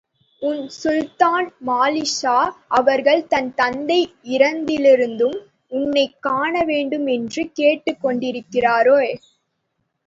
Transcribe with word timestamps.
உன் 0.41 0.61
சுல்தான் 0.75 1.47
மாலிக்ஷா 1.67 2.37
அவர்கள் 2.71 3.27
தன் 3.27 3.51
தந்தை 3.53 3.99
இறந்ததிலிருந்து, 4.29 5.29
உன்னைக் 5.71 6.17
காணவேண்டுமென்று 6.27 7.51
கேட்டுக் 7.51 8.03
கொண்டிருக்கிறாரே! 8.03 9.01